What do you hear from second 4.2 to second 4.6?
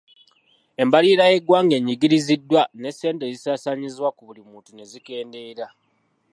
buli